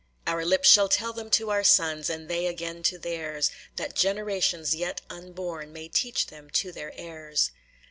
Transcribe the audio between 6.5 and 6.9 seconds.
to